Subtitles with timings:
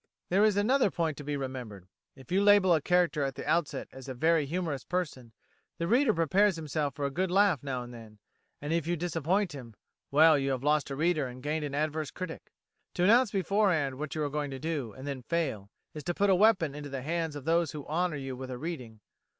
[0.31, 1.87] There is another point to be remembered.
[2.15, 5.31] If you label a character at the outset as a very humorous person,
[5.77, 8.17] the reader prepares himself for a good laugh now and then,
[8.63, 9.75] and if you disappoint him
[10.09, 12.51] well, you have lost a reader and gained an adverse critic.
[12.95, 16.31] To announce beforehand what you are going to do, and then fail, is to put
[16.31, 19.01] a weapon into the hands of those who honour you with a reading.